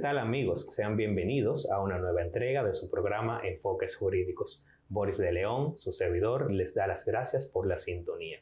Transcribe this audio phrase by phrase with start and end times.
[0.00, 0.66] ¿Qué tal amigos?
[0.70, 4.64] Sean bienvenidos a una nueva entrega de su programa Enfoques Jurídicos.
[4.88, 8.38] Boris de León, su servidor, les da las gracias por la sintonía.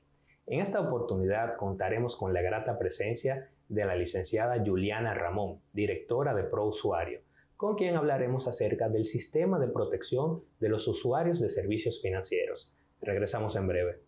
[0.47, 6.45] En esta oportunidad contaremos con la grata presencia de la licenciada Juliana Ramón, directora de
[6.45, 7.23] ProUsuario,
[7.57, 12.73] con quien hablaremos acerca del sistema de protección de los usuarios de servicios financieros.
[13.01, 14.08] Regresamos en breve.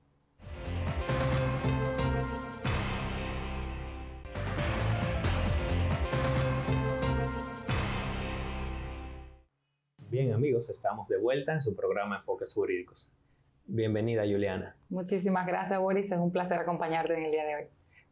[10.10, 13.08] Bien amigos, estamos de vuelta en su programa Enfoques Jurídicos.
[13.64, 14.74] Bienvenida Juliana.
[14.88, 17.62] Muchísimas gracias Boris, es un placer acompañarte en el día de hoy.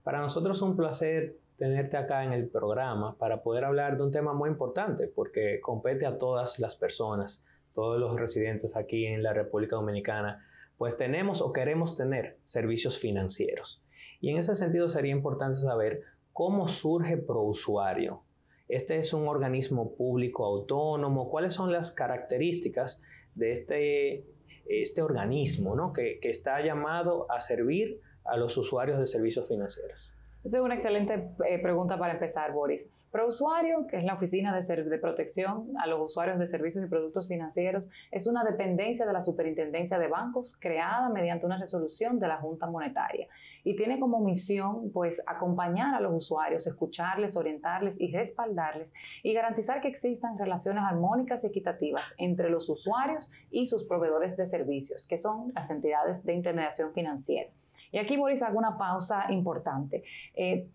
[0.04, 4.12] Para nosotros es un placer tenerte acá en el programa para poder hablar de un
[4.12, 9.32] tema muy importante porque compete a todas las personas, todos los residentes aquí en la
[9.32, 13.82] República Dominicana, pues tenemos o queremos tener servicios financieros.
[14.20, 18.22] Y en ese sentido sería importante saber cómo surge ProUsuario,
[18.68, 21.30] este es un organismo público autónomo.
[21.30, 23.00] ¿Cuáles son las características
[23.34, 24.24] de este,
[24.66, 25.92] este organismo ¿no?
[25.92, 30.12] que, que está llamado a servir a los usuarios de servicios financieros?
[30.44, 32.88] Esa es una excelente eh, pregunta para empezar, Boris.
[33.10, 37.88] ProUsuario, que es la Oficina de, Protección a los Usuarios de Servicios y Productos Financieros,
[38.10, 42.66] es una dependencia de la Superintendencia de Bancos creada mediante una resolución de la Junta
[42.66, 43.26] Monetaria
[43.64, 49.80] y tiene como misión pues acompañar a los usuarios, escucharles, orientarles y respaldarles y garantizar
[49.80, 55.18] que existan relaciones armónicas y equitativas entre los usuarios y sus proveedores de servicios, que
[55.18, 57.50] son las entidades de intermediación financiera.
[57.92, 60.04] Y aquí, Boris, hago una pausa importante.
[60.34, 60.68] Eh,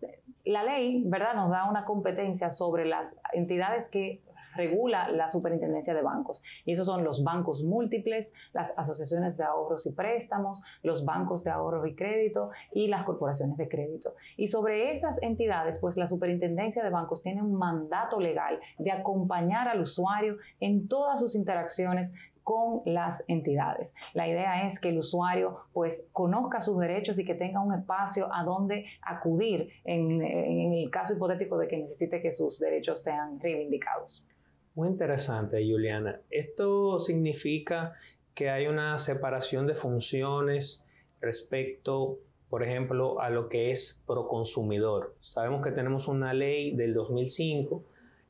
[0.44, 4.20] la ley, ¿verdad?, nos da una competencia sobre las entidades que
[4.54, 6.42] regula la superintendencia de bancos.
[6.64, 11.50] Y esos son los bancos múltiples, las asociaciones de ahorros y préstamos, los bancos de
[11.50, 14.14] ahorro y crédito y las corporaciones de crédito.
[14.36, 19.68] Y sobre esas entidades, pues la superintendencia de bancos tiene un mandato legal de acompañar
[19.68, 22.12] al usuario en todas sus interacciones
[22.44, 23.94] con las entidades.
[24.12, 28.32] La idea es que el usuario pues conozca sus derechos y que tenga un espacio
[28.32, 34.26] a donde acudir en, el caso hipotético de que necesite que sus derechos sean reivindicados.
[34.74, 36.20] Muy interesante, Juliana.
[36.30, 37.94] Esto significa
[38.34, 40.84] que hay una separación de funciones
[41.20, 42.18] respecto,
[42.50, 45.14] por ejemplo, a lo que es proconsumidor.
[45.20, 47.84] Sabemos que tenemos una ley del 2005,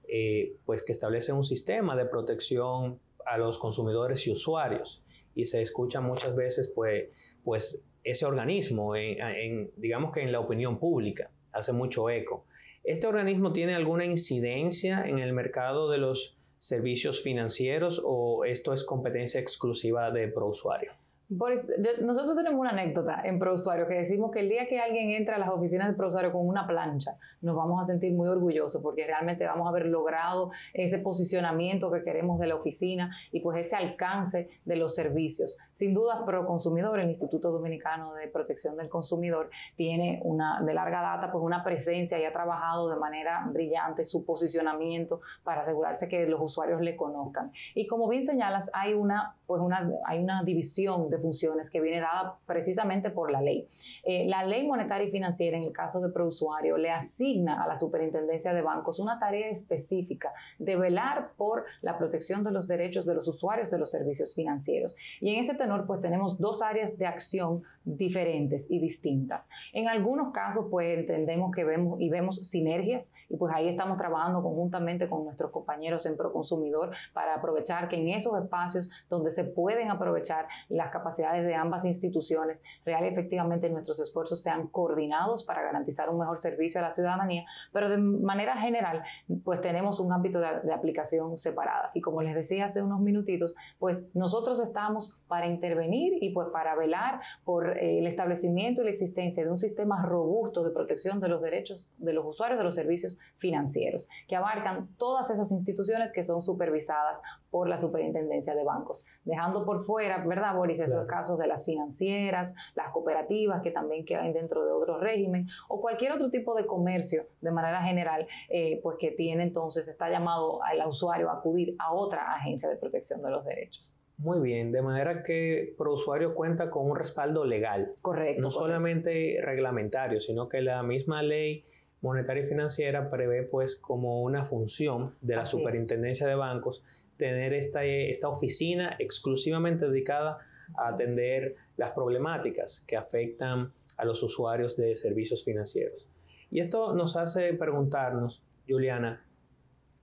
[0.06, 5.02] eh, pues que establece un sistema de protección a los consumidores y usuarios.
[5.34, 7.08] Y se escucha muchas veces, pues,
[7.42, 12.44] pues ese organismo, en, digamos que en la opinión pública, hace mucho eco.
[12.84, 18.84] ¿Este organismo tiene alguna incidencia en el mercado de los servicios financieros o esto es
[18.84, 20.92] competencia exclusiva de ProUsuario?
[21.36, 21.66] Boris,
[22.00, 25.38] nosotros tenemos una anécdota en ProUsuario que decimos que el día que alguien entra a
[25.38, 29.44] las oficinas de ProUsuario con una plancha, nos vamos a sentir muy orgullosos porque realmente
[29.44, 34.48] vamos a haber logrado ese posicionamiento que queremos de la oficina y pues ese alcance
[34.64, 35.58] de los servicios.
[35.76, 41.32] Sin duda, ProConsumidor, el Instituto Dominicano de Protección del Consumidor, tiene una de larga data
[41.32, 46.40] pues una presencia y ha trabajado de manera brillante su posicionamiento para asegurarse que los
[46.40, 47.50] usuarios le conozcan.
[47.74, 52.00] Y como bien señalas, hay una pues una hay una división de funciones que viene
[52.00, 53.66] dada precisamente por la ley.
[54.04, 57.78] Eh, la ley monetaria y financiera, en el caso de prousuario, le asigna a la
[57.78, 63.14] superintendencia de bancos una tarea específica de velar por la protección de los derechos de
[63.14, 64.94] los usuarios de los servicios financieros.
[65.22, 69.46] Y en ese tenor, pues tenemos dos áreas de acción diferentes y distintas.
[69.72, 74.42] En algunos casos, pues entendemos que vemos y vemos sinergias y pues ahí estamos trabajando
[74.42, 79.90] conjuntamente con nuestros compañeros en Proconsumidor para aprovechar que en esos espacios donde se pueden
[79.90, 85.62] aprovechar las capacidades capacidades de ambas instituciones, real y efectivamente nuestros esfuerzos sean coordinados para
[85.62, 89.02] garantizar un mejor servicio a la ciudadanía, pero de manera general,
[89.44, 91.90] pues tenemos un ámbito de, aplicación separada.
[91.94, 96.74] Y como les decía hace unos minutitos, pues nosotros estamos para intervenir y pues para
[96.74, 101.28] velar por eh, el establecimiento y la existencia de un sistema robusto de protección de
[101.28, 106.24] los derechos de los usuarios de los servicios financieros, que abarcan todas esas instituciones que
[106.24, 110.80] son supervisadas por la Superintendencia de Bancos, dejando por fuera, ¿verdad, Boris?
[110.94, 115.80] Esos casos de las financieras, las cooperativas que también quedan dentro de otro régimen, o
[115.80, 120.62] cualquier otro tipo de comercio de manera general, eh, pues que tiene entonces, está llamado
[120.62, 123.96] al usuario a acudir a otra agencia de protección de los derechos.
[124.16, 127.94] Muy bien, de manera que ProUsuario cuenta con un respaldo legal.
[128.00, 128.40] Correcto.
[128.40, 131.64] No solamente reglamentario, sino que la misma ley
[132.00, 136.84] monetaria y financiera prevé pues como una función de la superintendencia de bancos
[137.16, 140.38] tener esta, esta oficina exclusivamente dedicada
[140.76, 146.08] a atender las problemáticas que afectan a los usuarios de servicios financieros.
[146.50, 149.24] Y esto nos hace preguntarnos, Juliana,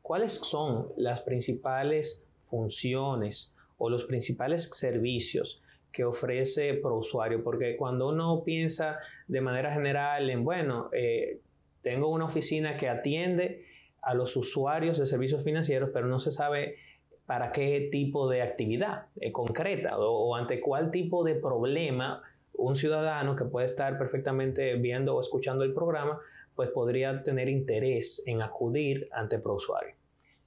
[0.02, 7.44] ¿cuáles son las principales funciones o los principales servicios que ofrece ProUsuario?
[7.44, 11.40] Porque cuando uno piensa de manera general en, bueno, eh,
[11.82, 13.66] tengo una oficina que atiende
[14.02, 16.76] a los usuarios de servicios financieros, pero no se sabe
[17.32, 22.22] para qué tipo de actividad eh, concreta o, ante cuál tipo de problema
[22.56, 26.20] un ciudadano que puede estar perfectamente viendo o escuchando el programa,
[26.58, 29.96] pues podría tener interés en acudir ante ProUsuario.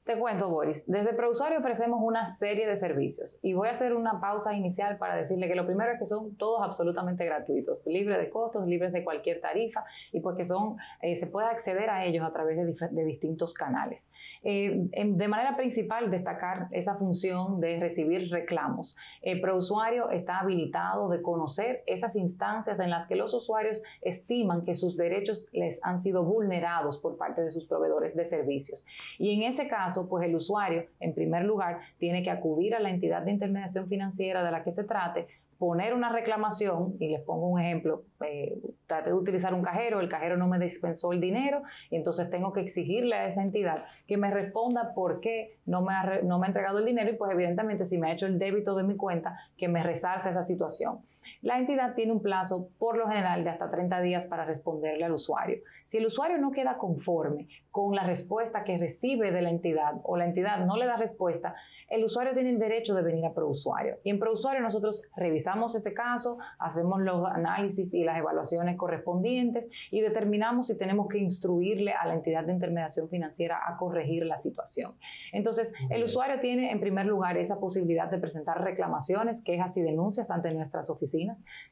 [0.05, 0.85] Te cuento, Boris.
[0.87, 5.17] Desde ProUsuario ofrecemos una serie de servicios y voy a hacer una pausa inicial para
[5.17, 9.03] decirle que lo primero es que son todos absolutamente gratuitos, libres de costos, libres de
[9.03, 13.05] cualquier tarifa y pues que son, eh, se puede acceder a ellos a través de,
[13.07, 14.11] distintos canales.
[14.43, 18.99] Eh, de manera principal, destacar esa función de recibir reclamos.
[19.23, 24.75] El ProUsuario está habilitado de conocer esas instancias en las que los usuarios estiman que
[24.75, 28.85] sus derechos les han sido vulnerados por parte de sus proveedores de servicios.
[29.19, 32.91] Y en ese caso, pues el usuario, en primer lugar, tiene que acudir a la
[32.91, 35.27] entidad de intermediación financiera de la que se trate,
[35.59, 40.09] poner una reclamación, y les pongo un ejemplo, eh, trate de utilizar un cajero, el
[40.09, 44.17] cajero no me dispensó el dinero, y entonces tengo que exigirle a esa entidad que
[44.17, 47.33] me responda por qué no me, ha, no me ha entregado el dinero, y pues
[47.33, 50.99] evidentemente si me ha hecho el débito de mi cuenta, que me resarce esa situación.
[51.43, 55.13] La entidad tiene un plazo, por lo general, de hasta 30 días para responderle al
[55.13, 55.59] usuario.
[55.87, 60.17] Si el usuario no queda conforme con la respuesta que recibe de la entidad o
[60.17, 61.55] la entidad no le da respuesta,
[61.89, 63.99] el usuario tiene el derecho de venir a ProUsuario.
[64.03, 70.01] Y en ProUsuario nosotros revisamos ese caso, hacemos los análisis y las evaluaciones correspondientes y
[70.01, 74.95] determinamos si tenemos que instruirle a la entidad de intermediación financiera a corregir la situación.
[75.33, 80.31] Entonces, el usuario tiene en primer lugar esa posibilidad de presentar reclamaciones, quejas y denuncias
[80.31, 81.05] ante nuestras oficinas.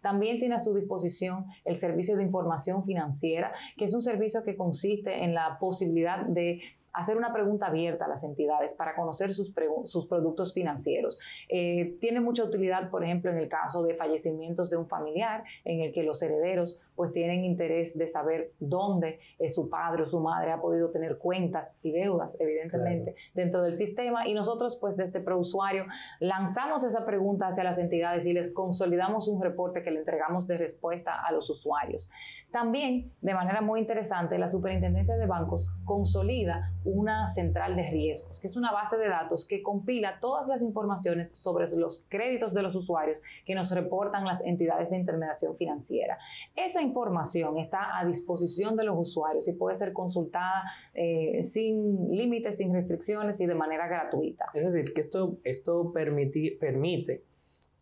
[0.01, 4.57] También tiene a su disposición el servicio de información financiera, que es un servicio que
[4.57, 6.61] consiste en la posibilidad de
[6.93, 9.53] hacer una pregunta abierta a las entidades para conocer sus,
[9.85, 11.19] sus productos financieros.
[11.49, 15.81] Eh, tiene mucha utilidad, por ejemplo, en el caso de fallecimientos de un familiar, en
[15.81, 19.19] el que los herederos pues tienen interés de saber dónde
[19.51, 24.27] su padre o su madre ha podido tener cuentas y deudas, evidentemente, dentro del sistema.
[24.29, 25.87] Y nosotros, pues desde ProUsuario,
[26.21, 30.59] lanzamos esa pregunta hacia las entidades y les consolidamos un reporte que le entregamos de
[30.59, 32.11] respuesta a los usuarios.
[32.51, 38.49] También, de manera muy interesante, la Superintendencia de Bancos consolida una central de riesgos, que
[38.49, 42.75] es una base de datos que compila todas las informaciones sobre los créditos de los
[42.75, 46.19] usuarios que nos reportan las entidades de intermediación financiera.
[46.57, 50.65] Esa información está a disposición de los usuarios y puede ser consultada
[50.95, 54.47] eh, sin límites, sin restricciones y de manera gratuita.
[54.55, 57.25] Es decir, que esto, esto permite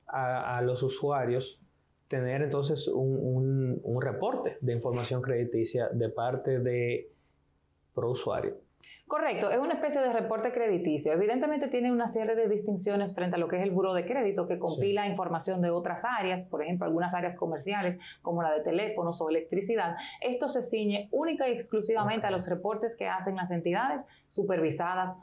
[0.06, 1.60] a, los usuarios
[2.08, 7.12] tener entonces un, un reporte de información crediticia de parte de
[7.94, 8.56] ProUsuario
[9.10, 11.12] Correcto, es una especie de reporte crediticio.
[11.12, 14.46] Evidentemente tiene una serie de distinciones frente a lo que es el buro de crédito,
[14.46, 19.20] que compila información de otras áreas, por ejemplo, algunas áreas comerciales como la de teléfonos
[19.20, 19.96] o electricidad.
[20.20, 25.16] Esto se ciñe única y exclusivamente a los reportes que hacen las entidades supervisadas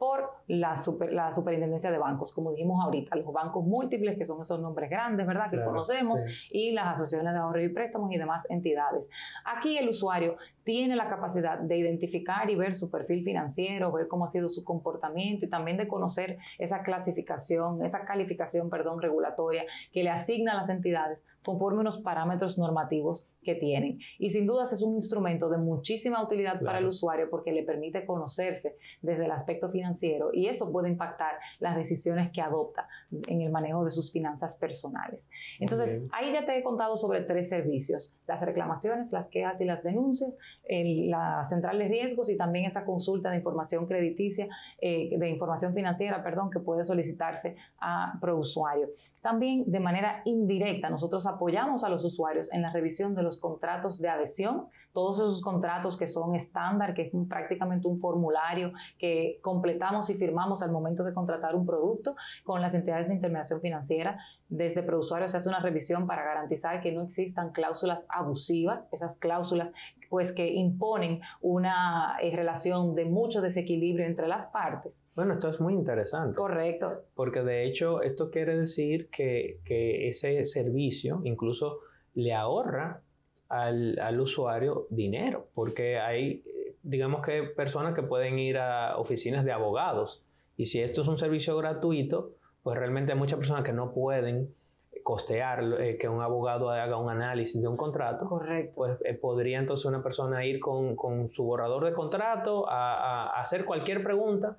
[0.00, 0.76] por la,
[1.10, 5.26] la superintendencia de bancos, como dijimos ahorita, los bancos múltiples, que son esos nombres grandes,
[5.26, 9.10] ¿verdad?, que conocemos, y las asociaciones de ahorro y préstamos y demás entidades.
[9.44, 14.24] Aquí el usuario tiene la capacidad de identificar y ver su perfil financiero, ver cómo
[14.24, 20.02] ha sido su comportamiento y también de conocer esa clasificación, esa calificación, perdón, regulatoria que
[20.02, 23.98] le asigna a las entidades conforme unos parámetros normativos que tienen.
[24.18, 28.04] Y sin dudas es un instrumento de muchísima utilidad para el usuario porque le permite
[28.04, 32.88] conocerse desde el aspecto financiero y eso puede impactar las decisiones que adopta
[33.28, 35.28] en el manejo de sus finanzas personales.
[35.58, 39.82] Entonces, ahí ya te he contado sobre tres servicios, las reclamaciones, las quejas y las
[39.82, 40.34] denuncias,
[40.68, 44.48] la central de riesgos y también esa consulta de información crediticia,
[44.80, 48.88] eh, de información financiera, perdón, que puede solicitarse a ProUsuario.
[49.20, 54.00] También de manera indirecta nosotros apoyamos a los usuarios en la revisión de los contratos
[54.00, 60.10] de adhesión, todos esos contratos que son estándar, que es prácticamente un formulario que completamos
[60.10, 64.18] y firmamos al momento de contratar un producto con las entidades de intermediación financiera.
[64.48, 69.72] Desde ProUsuario se hace una revisión para garantizar que no existan cláusulas abusivas, esas cláusulas
[70.10, 75.06] pues que imponen una eh, relación de mucho desequilibrio entre las partes.
[75.14, 76.34] Bueno, esto es muy interesante.
[76.34, 77.04] Correcto.
[77.14, 81.78] Porque de hecho esto quiere decir que, ese servicio incluso
[82.14, 83.02] le ahorra
[83.50, 86.42] al, usuario dinero, porque hay,
[86.82, 90.22] digamos que personas que pueden ir a oficinas de abogados
[90.56, 92.30] y si esto es un servicio gratuito,
[92.62, 94.54] pues realmente hay muchas personas que no pueden
[95.02, 98.72] costear eh, que un abogado haga un análisis de un contrato, Correcto.
[98.76, 103.40] pues eh, podría entonces una persona ir con, con su borrador de contrato a, a
[103.40, 104.58] hacer cualquier pregunta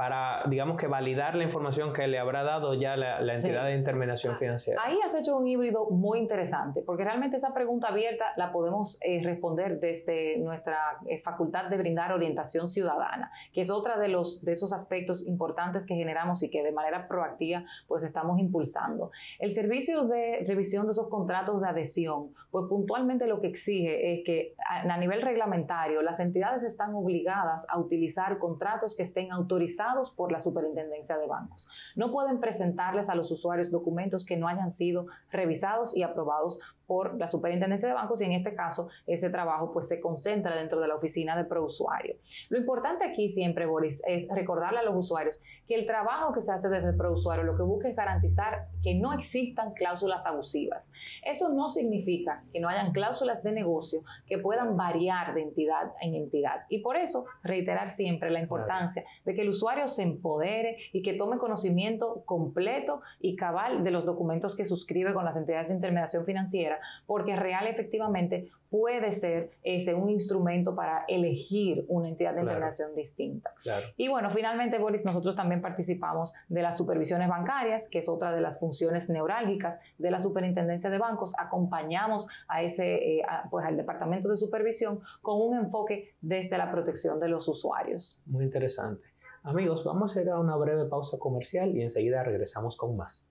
[0.00, 3.72] para, digamos que validar la información que le habrá dado ya la, la entidad Sí.
[3.72, 4.80] de intermediación financiera.
[4.82, 9.20] Ahí has hecho un híbrido muy interesante, porque realmente esa pregunta abierta la podemos eh,
[9.22, 14.52] responder desde nuestra eh, facultad de brindar orientación ciudadana, que es otra de, los, de
[14.52, 19.10] esos aspectos importantes que generamos y que de manera proactiva pues estamos impulsando.
[19.38, 24.24] El servicio de revisión de esos contratos de adhesión, pues puntualmente lo que exige es
[24.24, 29.89] que a, a nivel reglamentario las entidades están obligadas a utilizar contratos que estén autorizados
[30.16, 31.68] por la Superintendencia de Bancos.
[31.96, 37.16] No pueden presentarles a los usuarios documentos que no hayan sido revisados y aprobados por
[37.16, 40.88] la Superintendencia de Bancos y en este caso ese trabajo pues se concentra dentro de
[40.88, 42.16] la oficina de prousuario.
[42.48, 46.50] Lo importante aquí siempre, Boris, es recordarle a los usuarios que el trabajo que se
[46.50, 50.90] hace desde prousuario lo que busca es garantizar que no existan cláusulas abusivas.
[51.24, 56.16] Eso no significa que no hayan cláusulas de negocio que puedan variar de entidad en
[56.16, 56.64] entidad.
[56.70, 61.14] Y por eso reiterar siempre la importancia de que el usuario se empodere y que
[61.14, 66.24] tome conocimiento completo y cabal de los documentos que suscribe con las entidades de intermediación
[66.24, 72.64] financiera porque real efectivamente puede ser ese un instrumento para elegir una entidad de Claro.
[72.94, 73.52] distinta.
[73.64, 73.84] Claro.
[73.96, 78.40] Y bueno, finalmente, Boris, nosotros también participamos de las supervisiones bancarias, que es otra de
[78.40, 81.32] las funciones neurálgicas de la Superintendencia de Bancos.
[81.36, 86.70] Acompañamos a ese, eh, a- pues al Departamento de Supervisión con un enfoque desde la
[86.70, 88.20] protección de los usuarios.
[88.26, 89.02] Muy interesante.
[89.42, 93.26] Amigos, vamos a ir a una breve pausa comercial y enseguida regresamos con más.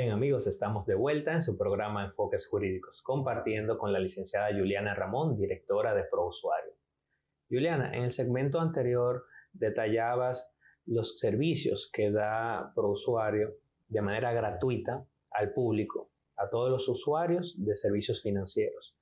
[0.00, 4.94] Bien amigos, estamos de vuelta en su programa Enfoques Jurídicos, compartiendo con la licenciada Juliana
[4.94, 6.72] Ramón, directora de ProUsuario.
[7.50, 13.56] Juliana, en el segmento anterior detallabas los servicios que da ProUsuario
[13.88, 18.96] de manera gratuita al público, a todos los usuarios de servicios financieros.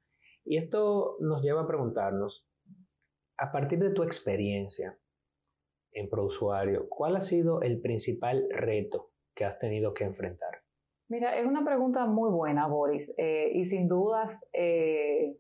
[0.47, 2.49] Y esto nos lleva a preguntarnos,
[3.37, 4.99] a partir de tu experiencia
[5.93, 10.66] en ProUsuario, ¿cuál ha sido el principal reto que has tenido que enfrentar?
[11.09, 15.37] Mira, es una pregunta muy buena, Boris, eh, y sin dudas eh,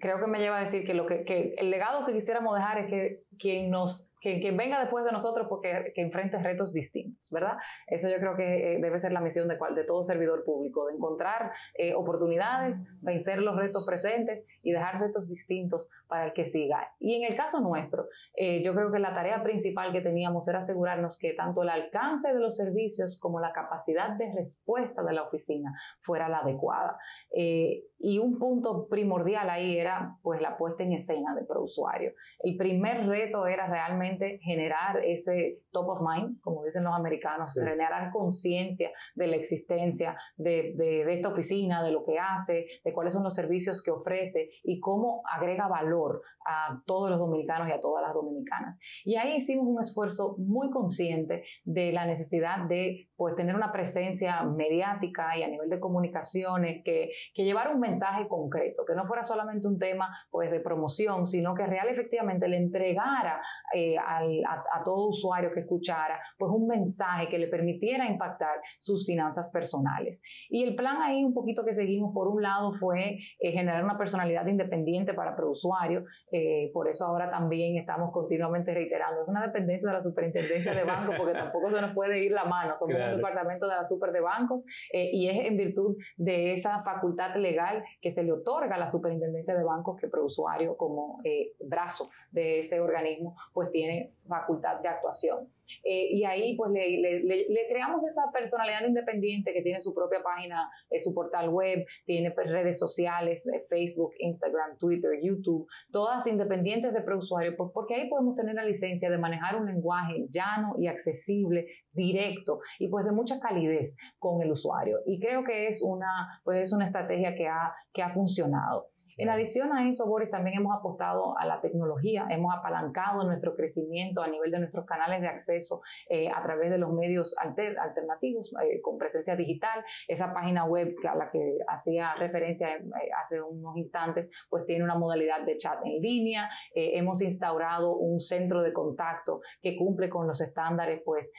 [0.00, 2.78] creo que me lleva a decir que, lo que, que el legado que quisiéramos dejar
[2.78, 7.56] es que quien nos que venga después de nosotros porque que enfrente retos distintos, ¿verdad?
[7.86, 10.86] Eso yo creo que eh, debe ser la misión de, cual, de todo servidor público,
[10.86, 16.44] de encontrar eh, oportunidades, vencer los retos presentes y dejar retos distintos para el que
[16.44, 16.92] siga.
[16.98, 20.60] Y en el caso nuestro, eh, yo creo que la tarea principal que teníamos era
[20.60, 25.22] asegurarnos que tanto el alcance de los servicios como la capacidad de respuesta de la
[25.22, 26.98] oficina fuera la adecuada.
[27.34, 32.12] Eh, y un punto primordial ahí era pues la puesta en escena de prousuario.
[32.40, 33.68] El primer reto era
[34.16, 37.60] realmente generar ese top of mind, como dicen los americanos, Sí.
[37.60, 42.92] generar conciencia de la existencia de, de, de esta oficina, de lo que hace, de
[42.92, 47.72] cuáles son los servicios que ofrece y cómo agrega valor a todos los dominicanos y
[47.72, 48.78] a todas las dominicanas.
[49.04, 54.42] Y ahí hicimos un esfuerzo muy consciente de la necesidad de pues, tener una presencia
[54.44, 59.24] mediática y a nivel de comunicaciones que, que llevara un mensaje concreto, que no fuera
[59.24, 63.40] solamente un tema pues, de promoción, sino que real efectivamente le entregara
[63.74, 68.60] eh, al, a, a, todo usuario que escuchara pues, un mensaje que le permitiera impactar
[68.78, 70.20] sus finanzas personales.
[70.48, 73.98] Y el plan ahí un poquito que seguimos, por un lado, fue eh, generar una
[73.98, 79.88] personalidad independiente para prousuario, eh, por eso ahora también estamos continuamente reiterando, es una dependencia
[79.88, 83.12] de la superintendencia de bancos porque tampoco se nos puede ir la mano, somos claro.
[83.12, 87.36] un departamento de la super de bancos eh, y es en virtud de esa facultad
[87.36, 92.10] legal que se le otorga a la superintendencia de bancos que prousuario como eh, brazo
[92.30, 93.85] de ese organismo pues tiene
[94.28, 95.48] facultad de actuación.
[95.84, 99.94] Eh, y ahí pues le, le, le, le, creamos esa personalidad independiente que tiene su
[99.94, 105.66] propia página, eh, su portal web, tiene pues, redes sociales, eh, Facebook, Instagram, Twitter, YouTube,
[105.90, 110.26] todas independientes de preusuario, pues porque ahí podemos tener la licencia de manejar un lenguaje
[110.30, 114.98] llano y accesible, directo y pues de mucha calidez con el usuario.
[115.04, 118.90] Y creo que es una, pues, es una estrategia que ha, que ha funcionado.
[119.18, 124.22] En adición a eso, Boris, también hemos apostado a la tecnología, hemos apalancado nuestro crecimiento
[124.22, 125.80] a nivel de nuestros canales de acceso
[126.10, 129.82] eh, a través de los medios alter, alternativos eh, con presencia digital.
[130.06, 132.82] Esa página web a la que hacía referencia eh,
[133.22, 136.50] hace unos instantes, pues tiene una modalidad de chat en línea.
[136.74, 141.32] Hemos instaurado un centro de contacto que cumple con los estándares, pues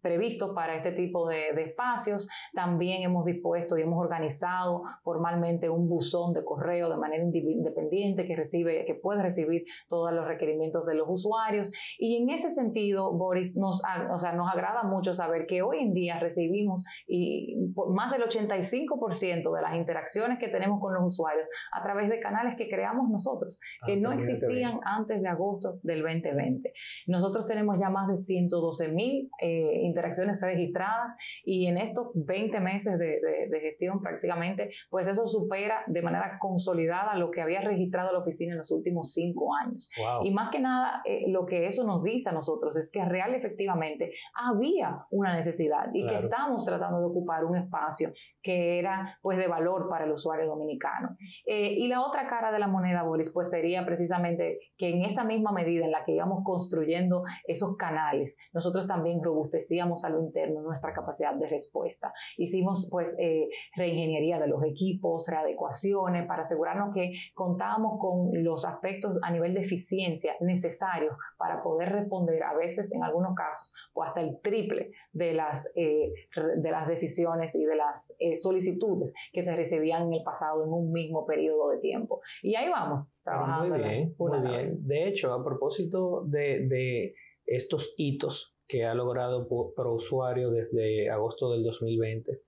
[0.00, 2.28] previstos para este tipo de, espacios.
[2.52, 8.36] También hemos dispuesto y hemos organizado formalmente un buzón de correo de manera independiente que
[8.36, 11.72] recibe, que puede recibir todos los requerimientos de los usuarios.
[11.98, 15.94] Y en ese sentido, Boris, nos, o sea, nos agrada mucho saber que hoy en
[15.94, 17.56] día recibimos y
[17.88, 22.56] más del 85% de las interacciones que tenemos con los usuarios a través de canales
[22.56, 26.72] que creamos nosotros, que ah, no existían antes de agosto del 2020.
[27.06, 32.98] Nosotros tenemos ya más de 112 mil eh, interacciones registradas y en estos 20 meses
[32.98, 33.20] de,
[33.64, 38.58] gestión prácticamente, pues eso supera de manera consolidada lo que había registrado la oficina en
[38.58, 39.90] los últimos cinco años.
[40.22, 43.34] Y más que nada, eh, lo que eso nos dice a nosotros es que real
[43.34, 48.12] efectivamente había una necesidad y que estamos tratando de ocupar un espacio
[48.42, 51.16] que era pues de valor para el usuario dominicano.
[51.46, 55.24] Eh, y la otra cara de la moneda, Boris, pues sería precisamente que en esa
[55.24, 59.20] misma medida en la que íbamos construyendo esos canales, nosotros también
[59.64, 62.12] robustecíamos a lo interno nuestra capacidad de respuesta.
[62.36, 69.18] Hicimos pues eh, reingeniería de los equipos, readecuaciones para asegurarnos que contábamos con los aspectos
[69.22, 74.20] a nivel de eficiencia necesarios para poder responder a veces en algunos casos o hasta
[74.20, 76.12] el triple de las, eh,
[76.56, 80.92] de las decisiones y de las solicitudes que se recibían en el pasado en un
[80.92, 82.20] mismo periodo de tiempo.
[82.42, 83.76] Y ahí vamos, trabajando.
[83.76, 84.86] Muy bien, muy bien.
[84.86, 87.14] De hecho, a propósito de, de
[87.46, 92.42] estos hitos que ha logrado Pro Usuario desde agosto del 2020,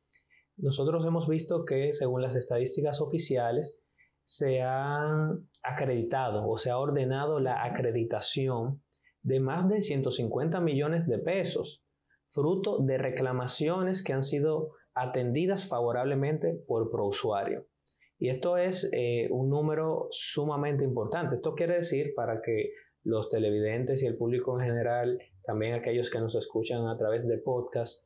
[0.59, 3.79] nosotros hemos visto que según las estadísticas oficiales,
[4.25, 8.83] se han acreditado o se ha ordenado la acreditación
[9.23, 11.85] de más de 150 millones de pesos,
[12.31, 17.67] fruto de reclamaciones que han sido atendidas favorablemente por prousuario.
[18.19, 21.37] Y esto es eh, un número sumamente importante.
[21.37, 22.71] Esto quiere decir para que
[23.07, 27.39] los televidentes y el público en general, también aquellos que nos escuchan a través de
[27.39, 28.05] podcast,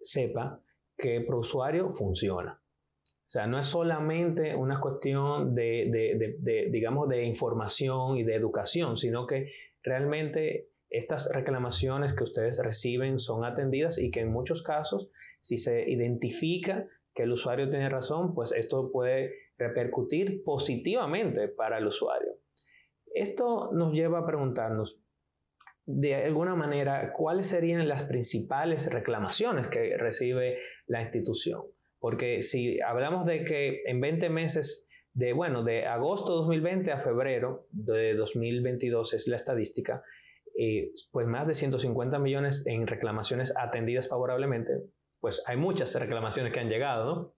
[0.00, 0.60] sepa
[0.96, 2.60] que prousuario funciona.
[3.04, 6.36] O sea, no es solamente una cuestión de,
[6.70, 13.44] digamos, de información y de educación, sino que realmente estas reclamaciones que ustedes reciben son
[13.44, 18.52] atendidas y que en muchos casos, si se identifica que el usuario tiene razón, pues
[18.52, 22.23] esto puede repercutir positivamente para el usuario.
[23.14, 25.00] Esto nos lleva a preguntarnos,
[25.86, 31.62] de alguna manera, cuáles serían las principales reclamaciones que recibe la institución.
[32.00, 37.00] Porque si hablamos de que en 20 meses, de, bueno, de agosto de 2020 a
[37.00, 40.02] febrero de 2022 es la estadística,
[40.58, 44.72] eh, pues más de 150 millones en reclamaciones atendidas favorablemente,
[45.20, 47.34] pues hay muchas reclamaciones que han llegado, ¿no?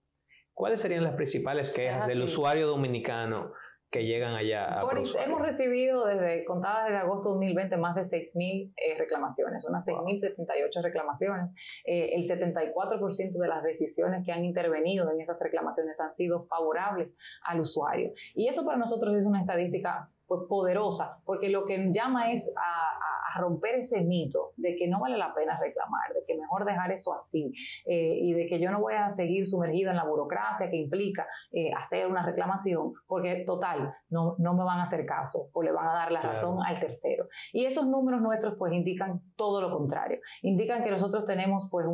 [0.53, 3.53] ¿Cuáles serían las principales quejas del usuario dominicano
[3.89, 4.81] que llegan allá?
[4.83, 9.85] Boris, hemos recibido desde contadas desde agosto de 2020 más de 6.000 eh, reclamaciones, unas
[9.85, 11.51] 6.078 reclamaciones.
[11.85, 17.17] Eh, el 74% de las decisiones que han intervenido en esas reclamaciones han sido favorables
[17.43, 18.11] al usuario.
[18.35, 22.97] Y eso para nosotros es una estadística pues poderosa, porque lo que llama es a,
[23.37, 27.13] romper ese mito de que no vale la pena reclamar, de que mejor dejar eso
[27.13, 27.53] así
[27.85, 31.27] eh, y de que yo no voy a seguir sumergido en la burocracia que implica
[31.51, 35.71] eh, hacer una reclamación, porque total, no, no me van a hacer caso o le
[35.71, 37.27] van a dar la razón al tercero.
[37.53, 41.85] Y esos números nuestros pues indican todo lo contrario, indican que nosotros tenemos pues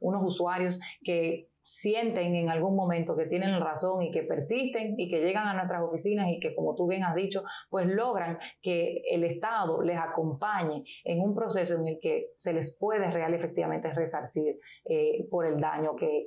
[0.00, 5.20] unos usuarios que sienten en algún momento que tienen razón y que persisten y que
[5.20, 9.24] llegan a nuestras oficinas y que, como tú bien has dicho, pues logran que el
[9.24, 14.58] Estado les acompañe en un proceso en el que se les puede real efectivamente resarcir
[14.84, 16.26] eh, por el daño que,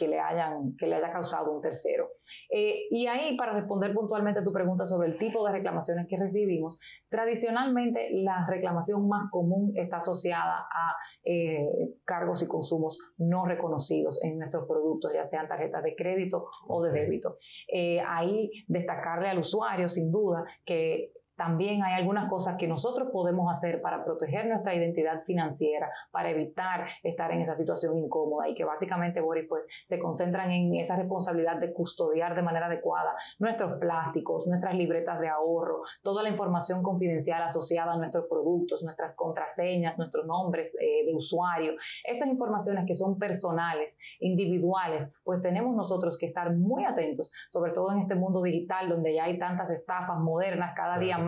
[0.00, 2.08] le hayan, que le haya causado un tercero.
[2.50, 6.16] Eh, y ahí, para responder puntualmente a tu pregunta sobre el tipo de reclamaciones que
[6.16, 6.78] recibimos,
[7.08, 11.66] tradicionalmente la reclamación más común está asociada a eh,
[12.04, 17.38] cargos y consumos no reconocidos nuestros productos, ya sean tarjetas de crédito o de débito.
[17.68, 23.52] Eh, ahí destacarle al usuario, sin duda, que también hay algunas cosas que nosotros podemos
[23.52, 28.64] hacer para proteger nuestra identidad financiera, para evitar estar en esa situación incómoda y que
[28.64, 34.46] básicamente, Boris, pues se concentran en esa responsabilidad de custodiar de manera adecuada nuestros plásticos,
[34.46, 40.26] nuestras libretas de ahorro, toda la información confidencial asociada a nuestros productos, nuestras contraseñas, nuestros
[40.26, 46.54] nombres eh, de usuario, esas informaciones que son personales, individuales, pues tenemos nosotros que estar
[46.54, 50.98] muy atentos, sobre todo en este mundo digital donde ya hay tantas estafas modernas cada
[50.98, 51.18] día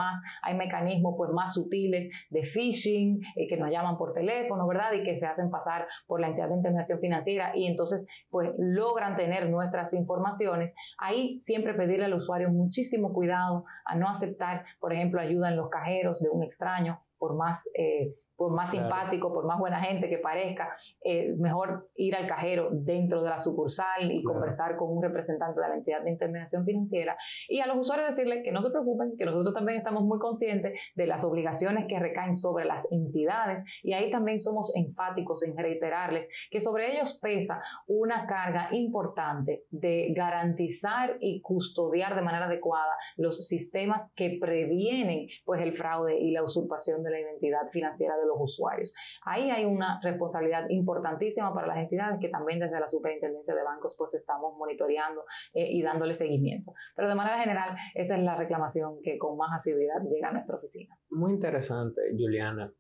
[0.43, 4.93] hay mecanismos pues más sutiles de phishing eh, que nos llaman por teléfono, ¿verdad?
[4.93, 9.17] Y que se hacen pasar por la entidad de intermediación financiera y entonces pues logran
[9.17, 10.75] tener nuestras informaciones.
[10.99, 15.71] Ahí siempre pedirle al usuario muchísimo cuidado a no aceptar, por ejemplo, ayuda en los
[15.71, 20.19] cajeros de un extraño por más, eh, por más simpático, por más buena gente que
[20.19, 25.61] parezca, eh, mejor ir al cajero dentro de la sucursal y conversar con un representante
[25.61, 27.17] de la entidad de intermediación financiera.
[27.49, 30.79] Y a los usuarios decirles que no se preocupen, que nosotros también estamos muy conscientes
[30.95, 36.29] de las obligaciones que recaen sobre las entidades y ahí también somos enfáticos en reiterarles
[36.51, 43.47] que sobre ellos pesa una carga importante de garantizar y custodiar de manera adecuada los
[43.47, 48.37] sistemas que previenen pues el fraude y la usurpación de la identidad financiera de los
[48.39, 48.95] usuarios.
[49.25, 53.95] Ahí hay una responsabilidad importantísima para las entidades que también desde la Superintendencia de Bancos
[53.99, 56.73] pues estamos monitoreando eh, y dándole seguimiento.
[56.95, 60.57] Pero de manera general, esa es la reclamación que con más asiduidad llega a nuestra
[60.57, 60.97] oficina.
[61.11, 62.73] Muy interesante, Juliana.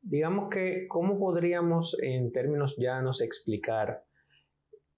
[0.00, 4.04] Digamos que, ¿cómo podríamos en términos llanos explicar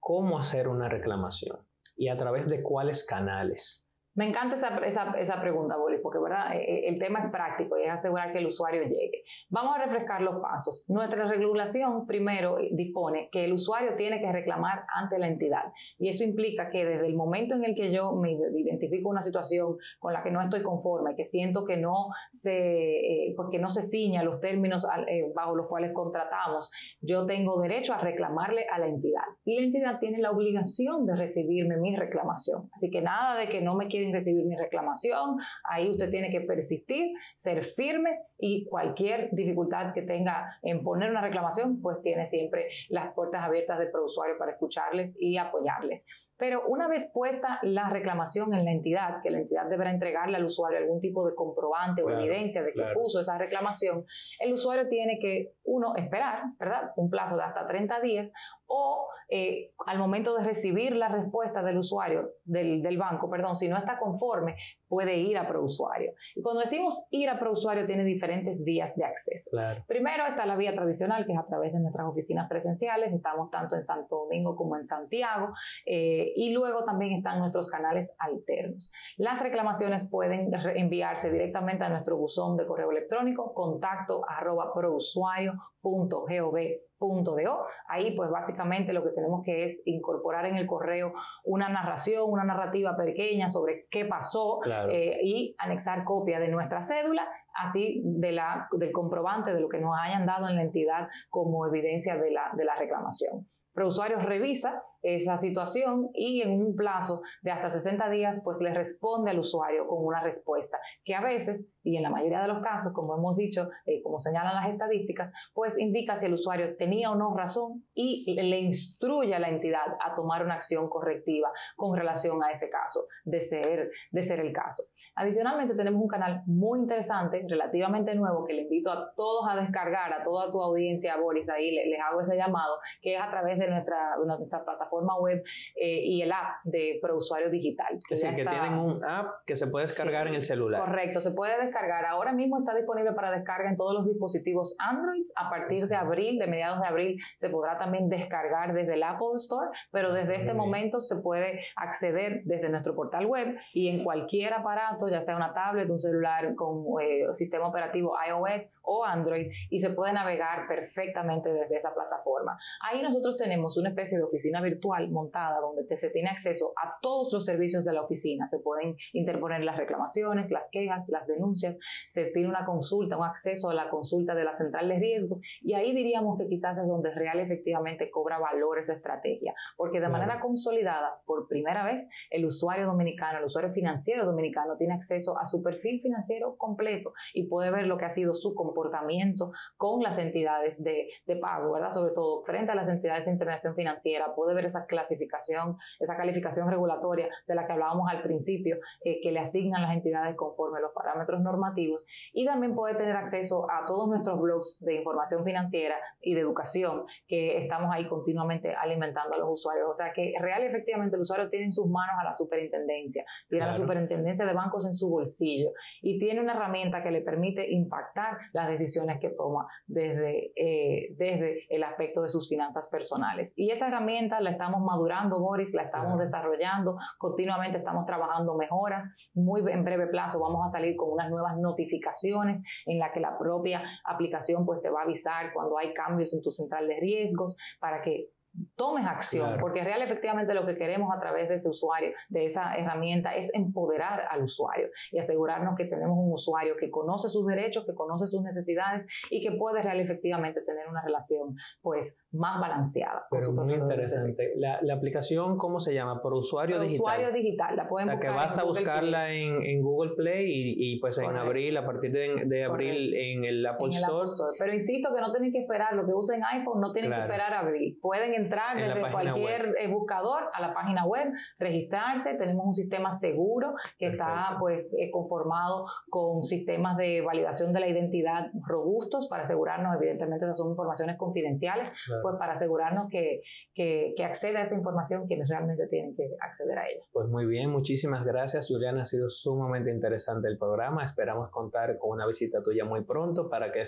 [0.01, 1.59] cómo hacer una reclamación
[1.97, 3.84] y a través de cuáles canales?
[4.15, 6.55] Me encanta esa, esa, esa pregunta, Boris, porque ¿verdad?
[6.55, 9.25] E, e, el tema es práctico y es asegurar que el usuario llegue.
[9.51, 10.85] Vamos a refrescar los pasos.
[10.89, 16.25] Nuestra regulación primero dispone que el usuario tiene que reclamar ante la entidad y eso
[16.25, 20.23] implica que desde el momento en el que yo me identifico una situación con la
[20.23, 24.41] que no estoy conforme, que siento que no se, eh, pues no se ciña los
[24.41, 29.59] términos eh, bajo los cuales contratamos, yo tengo derecho a reclamarle a la entidad y
[29.59, 32.71] la entidad tiene la obligación de recibirme mi reclamación.
[32.75, 36.41] Así que nada de que no me quiere recibir mi reclamación, ahí usted tiene que
[36.43, 42.69] persistir, ser firmes y cualquier dificultad que tenga en poner una reclamación, pues tiene siempre
[42.89, 46.07] las puertas abiertas del usuario para escucharles y apoyarles.
[46.37, 50.45] Pero una vez puesta la reclamación en la entidad, que la entidad deberá entregarle al
[50.45, 54.05] usuario algún tipo de comprobante o evidencia de que puso esa reclamación,
[54.41, 56.91] el usuario tiene que, uno, esperar, ¿verdad?
[56.97, 58.33] Un plazo de hasta 30 días
[58.67, 63.69] o eh, al momento de recibir la respuesta del usuario, del, del, banco, perdón, si
[63.69, 66.13] no está conforme, puede ir a ProUsuario.
[66.35, 69.57] Y cuando decimos ir a ProUsuario, tiene diferentes vías de acceso.
[69.87, 73.77] Primero está la vía tradicional, que es a través de nuestras oficinas presenciales, estamos tanto
[73.77, 75.53] en Santo Domingo como en Santiago,
[75.87, 78.93] eh, y luego también están nuestros canales alternos.
[79.17, 86.57] Las reclamaciones pueden enviarse directamente a nuestro buzón de correo electrónico, contacto arroba prousuario.gov
[86.99, 87.67] .do.
[87.89, 91.13] Ahí pues básicamente lo que tenemos que es incorporar en el correo
[91.45, 97.27] una narración, una narrativa pequeña sobre qué pasó eh, y anexar copia de nuestra cédula
[97.55, 101.67] así de la, del comprobante de lo que nos hayan dado en la entidad como
[101.67, 103.47] evidencia de la, de la reclamación.
[103.77, 109.31] usuario revisa esa situación y en un plazo de hasta 60 días pues le responde
[109.31, 112.95] al usuario con una respuesta que a veces y en la mayoría de los casos,
[112.95, 117.15] como hemos dicho, eh, como señalan las estadísticas, pues indica si el usuario tenía o
[117.15, 122.43] no razón y le instruye a la entidad a tomar una acción correctiva con relación
[122.43, 124.85] a ese caso, de ser, de ser el caso.
[125.15, 130.11] Adicionalmente tenemos un canal muy interesante, relativamente nuevo, que le invito a todos a descargar,
[130.15, 133.69] a toda tu audiencia, Boris, ahí les, hago ese llamado, que es a través de
[133.69, 135.43] nuestra, nuestra plataforma plataforma web
[135.77, 137.99] eh, y el app de ProUsuario Digital.
[138.07, 140.81] Que es decir, que tienen un app que se puede descargar en el celular.
[140.81, 142.05] Correcto, se puede descargar.
[142.07, 145.25] Ahora mismo está disponible para descarga en todos los dispositivos Android.
[145.37, 149.37] A partir de abril, de mediados de abril, se podrá también descargar desde el Apple
[149.37, 154.53] Store, pero desde este momento se puede acceder desde nuestro portal web y en cualquier
[154.55, 159.81] aparato, ya sea una tablet, un celular con eh, sistema operativo iOS o Android, y
[159.81, 162.59] se puede navegar perfectamente desde esa plataforma.
[162.81, 167.33] Ahí nosotros tenemos una especie de oficina virtual montada donde se tiene acceso a todos
[167.33, 168.49] los servicios de la oficina.
[168.51, 171.77] Se pueden interponer las reclamaciones, las quejas, las denuncias,
[172.11, 175.75] se tiene una consulta, un acceso a la consulta de la central de riesgos y
[175.75, 180.41] ahí diríamos que quizás es donde real efectivamente cobra valor esa estrategia, porque de manera
[180.41, 185.63] consolidada, por primera vez, el usuario dominicano, el usuario financiero dominicano tiene acceso a su
[185.63, 190.83] perfil financiero completo y puede ver lo que ha sido su comportamiento con las entidades
[190.83, 191.91] de, de pago, ¿verdad?
[191.91, 196.71] Sobre todo frente a las entidades de intervención financiera, puede ver esa clasificación, esa calificación
[196.71, 200.83] regulatoria de la que hablábamos al principio, eh, que le asignan las entidades conforme a
[200.83, 202.05] los parámetros normativos.
[202.33, 207.05] Y también puede tener acceso a todos nuestros blogs de información financiera y de educación
[207.27, 209.89] que estamos ahí continuamente alimentando a los usuarios.
[209.91, 213.65] O sea que real efectivamente el usuario tiene en sus manos a la superintendencia, tiene
[213.65, 215.73] a la superintendencia de bancos en su bolsillo
[216.03, 221.67] y tiene una herramienta que le permite impactar las decisiones que toma desde, eh, desde
[221.69, 223.53] el aspecto de sus finanzas personales.
[223.57, 229.05] Y esa herramienta la estamos madurando, Boris, la estamos desarrollando, continuamente estamos trabajando mejoras.
[229.35, 233.37] Muy en breve plazo vamos a salir con unas nuevas notificaciones en la que la
[233.39, 237.57] propia aplicación pues te va a avisar cuando hay cambios en tu central de riesgos
[237.81, 238.31] para que
[238.77, 242.75] tomes acción, porque real efectivamente lo que queremos a través de ese usuario, de esa
[242.75, 247.85] herramienta, es empoderar al usuario y asegurarnos que tenemos un usuario que conoce sus derechos,
[247.87, 253.27] que conoce sus necesidades y que puede real efectivamente tener una relación pues más balanceada.
[253.31, 254.53] Pero muy interesante.
[254.57, 256.21] La, la, aplicación, ¿cómo se llama?
[256.21, 257.07] Por usuario Por digital.
[257.07, 261.01] Usuario digital, la pueden o sea, que basta buscarla en, en, Google Play y, y
[261.01, 264.17] pues en abril, a partir de, de abril en el Apple, en el Store.
[264.17, 264.57] Apple Store.
[264.59, 267.53] Pero insisto que no tienen que esperar, lo que usen iPhone no tienen que esperar
[267.53, 267.99] a abril.
[268.01, 273.75] Pueden entrar desde cualquier eh, buscador a la página web, registrarse, tenemos un sistema seguro
[273.99, 279.97] que está pues eh, conformado con sistemas de validación de la identidad robustos para asegurarnos,
[279.97, 283.43] evidentemente esas son informaciones confidenciales, pues para asegurarnos que,
[283.75, 287.03] que, que accede a esa información quienes realmente tienen que acceder a ella.
[287.13, 292.11] Pues muy bien, muchísimas gracias Juliana, ha sido sumamente interesante el programa, esperamos contar con
[292.11, 293.83] una visita tuya muy pronto para que,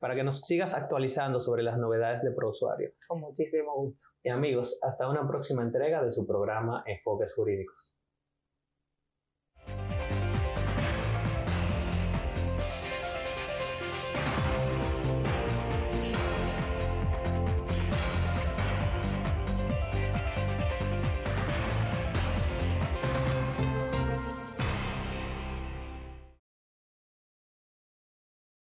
[0.00, 2.92] para que nos sigas actualizando sobre las novedades de ProUsuario.
[3.06, 4.01] Con muchísimo gusto.
[4.22, 7.94] Y amigos, hasta una próxima entrega de su programa Enfoques Jurídicos.